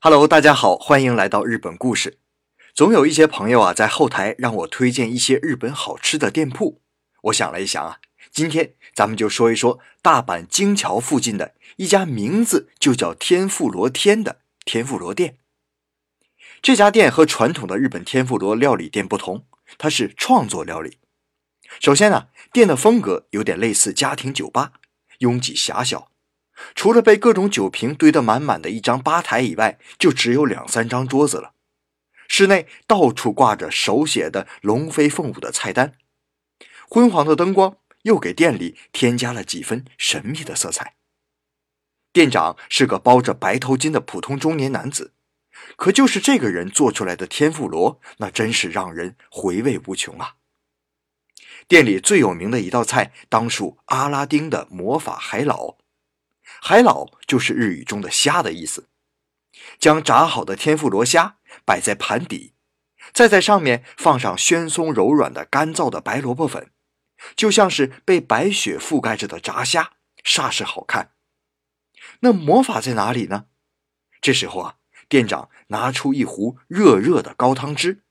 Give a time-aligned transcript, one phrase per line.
[0.00, 2.20] Hello，大家好，欢迎来到日本故事。
[2.72, 6.80] 总有一些朋友啊，在后台让我推荐一些日本好吃的店铺。
[7.22, 7.98] 我想了一想啊，
[8.30, 15.38] 今天咱们就说一说大阪京桥附近的一家名字就叫天妇罗天的天妇罗店。
[16.62, 19.46] 这家店和传统的日本天妇罗料理店不同，
[19.78, 20.98] 它是创作料理。
[21.80, 24.74] 首先呢，店的风格有点类似家庭酒吧，
[25.18, 26.12] 拥挤狭小。
[26.74, 31.54] 除了被各种酒瓶堆得满满的一张吧台以外，就只有两三张桌子了。
[32.28, 35.94] 室内到处挂着手写的龙飞凤舞的菜单，
[36.88, 40.96] 昏黄的灯光又给店里添加了几分神秘的色彩。
[42.12, 45.14] 店长是个包着白头巾的普通中年男子，
[45.76, 50.34] 可就是这个人做出来的天妇罗，那真是让人回味无穷啊！
[51.66, 55.77] 店里最有名的一道菜，当属阿拉丁的魔法海老。
[56.60, 58.88] 海老就是日语中的虾的意思。
[59.78, 62.54] 将炸好的天妇罗虾摆在盘底，
[63.12, 66.70] 再在上面放上暄松柔软的干燥的白萝卜粉，
[67.34, 69.92] 就像是被白雪覆盖着的炸虾，
[70.24, 71.14] 煞是好看。
[72.20, 73.46] 那魔法在哪里呢？
[74.20, 74.76] 这时候啊，
[75.08, 78.04] 店长拿出一壶热热的高汤汁，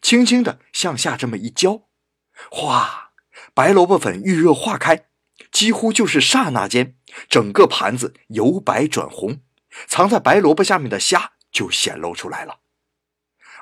[0.00, 1.88] 轻轻地向下这么一浇，
[2.50, 3.12] 哗，
[3.52, 5.08] 白萝卜粉遇热化开。
[5.54, 6.96] 几乎就是刹那间，
[7.28, 9.40] 整个盘子由白转红，
[9.86, 12.58] 藏在白萝卜下面的虾就显露出来了。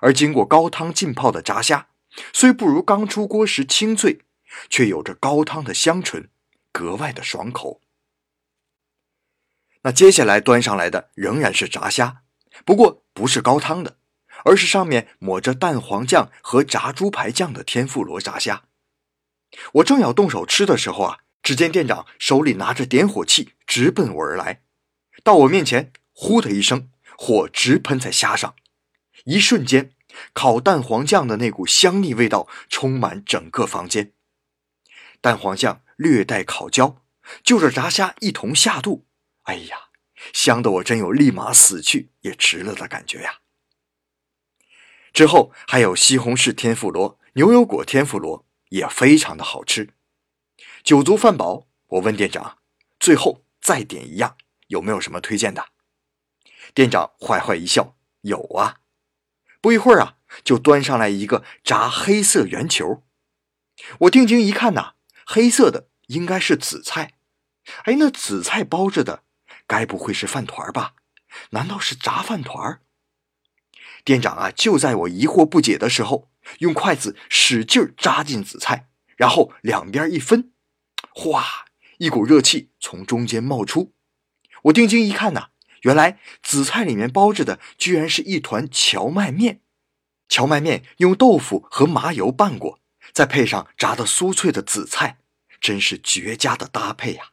[0.01, 1.89] 而经过高汤浸泡的炸虾，
[2.33, 4.23] 虽不如刚出锅时清脆，
[4.71, 6.31] 却有着高汤的香醇，
[6.73, 7.83] 格外的爽口。
[9.83, 12.23] 那接下来端上来的仍然是炸虾，
[12.65, 13.99] 不过不是高汤的，
[14.47, 18.63] 而是上面抹着蛋黄酱和炸猪排酱的天妇罗炸虾。
[19.75, 21.19] 我正要动手吃的时候啊。
[21.43, 24.63] 只见店长手里拿着点火器，直奔我而来。
[25.25, 28.55] 到我面前，呼的一声，火直喷在虾上。
[29.25, 29.93] 一瞬间，
[30.33, 34.13] 烤蛋黄酱的那股香腻味道充满整个房间。
[35.21, 37.03] 蛋黄酱略带烤焦，
[37.45, 39.07] 就着炸虾一同下肚。
[39.43, 39.91] 哎呀，
[40.33, 43.41] 香的我真有立马死去也值了的感觉呀！
[45.13, 49.91] 之后还有西红柿天妇罗、牛油果天妇罗，也非常的好吃。
[50.85, 52.59] 酒足饭饱，我问店长
[52.99, 55.67] ：“最后再点一样，有没有什么推荐的？”
[56.75, 58.81] 店长坏坏一笑：“有啊。”
[59.63, 63.05] 不一会儿啊，就端上来一个炸黑色圆球。
[64.01, 64.95] 我定睛一看呐，
[65.25, 67.15] 黑色的应该是紫菜。
[67.85, 69.23] 哎，那紫菜包着的，
[69.69, 70.95] 该不会是饭团吧？
[71.51, 72.81] 难道是炸饭团？
[74.05, 76.29] 店长啊，就在我疑惑不解的时候，
[76.59, 80.52] 用筷子使劲扎进紫菜，然后两边一分。
[81.15, 81.67] 哗！
[81.99, 83.95] 一股热气从中间冒出，
[84.65, 85.51] 我定睛一看呐，
[85.83, 89.61] 原来紫菜里面包着的居然是一团荞麦面。
[90.29, 92.81] 荞麦面用豆腐和麻油拌过，
[93.13, 95.19] 再配上炸得酥脆的紫菜，
[95.61, 97.33] 真是绝佳的搭配呀！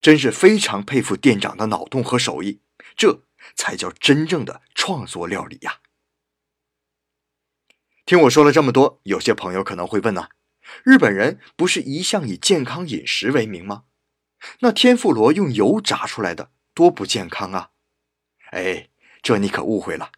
[0.00, 2.60] 真是非常佩服店长的脑洞和手艺，
[2.96, 3.22] 这
[3.54, 5.78] 才叫真正的创作料理呀！
[8.04, 10.28] 听我说了这么多，有些朋友可能会问呢。
[10.84, 13.84] 日本人不是一向以健康饮食为名吗？
[14.60, 17.70] 那天妇罗用油炸出来的多不健康啊！
[18.50, 18.88] 哎，
[19.22, 20.10] 这你可误会了。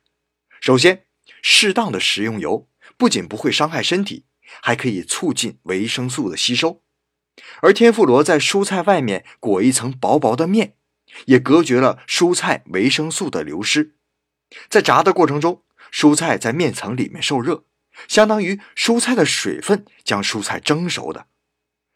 [0.60, 1.06] 首先，
[1.42, 4.25] 适当的食用油不仅不会伤害身体，
[4.62, 6.82] 还可以促进维生素的吸收。
[7.60, 10.76] 而天妇罗在蔬菜外面裹一层薄薄的面，
[11.26, 13.97] 也隔绝了蔬菜维生素的流失。
[14.69, 17.65] 在炸的过程中，蔬菜在面层里面受热。
[18.09, 21.27] 相当于蔬菜的水分将蔬菜蒸熟的，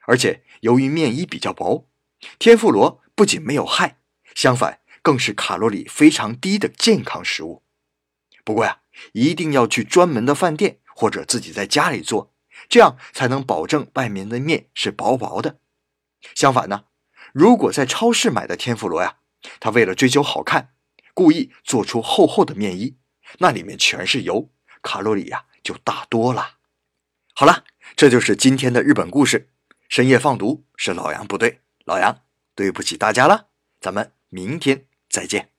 [0.06, 1.88] 而且由于面衣比较薄，
[2.38, 3.98] 天妇罗不仅没有害，
[4.34, 7.64] 相反更是卡路里非常低的健康食物。
[8.44, 8.80] 不过呀，
[9.12, 12.34] 一定要去专门的饭店或者自己在家里做，
[12.68, 15.58] 这样才能保证外面的面是薄薄的。
[16.34, 16.84] 相反呢，
[17.32, 19.18] 如果在超市买的天妇罗呀，
[19.60, 20.74] 它为了追求好看，
[21.12, 22.96] 故意做出厚厚的面衣，
[23.38, 24.50] 那里面全是油，
[24.82, 25.44] 卡路里呀。
[25.68, 26.54] 就大多了。
[27.34, 29.50] 好了，这就是今天的日本故事。
[29.90, 32.22] 深夜放毒是老杨不对，老杨
[32.54, 33.48] 对不起大家了。
[33.78, 35.57] 咱们明天再见。